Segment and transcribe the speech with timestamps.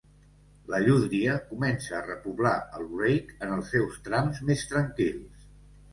[0.73, 5.51] La llúdria comença a repoblar el Wreake en els seus trams més tranquils.